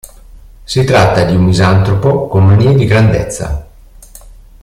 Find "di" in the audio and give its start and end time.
1.25-1.35, 2.73-2.85